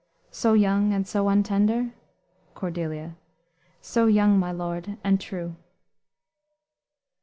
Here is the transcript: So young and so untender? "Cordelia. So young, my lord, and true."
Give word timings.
So 0.31 0.53
young 0.53 0.93
and 0.93 1.07
so 1.07 1.25
untender? 1.29 1.91
"Cordelia. 2.55 3.17
So 3.81 4.07
young, 4.07 4.39
my 4.39 4.51
lord, 4.51 4.97
and 5.03 5.21
true." 5.21 5.57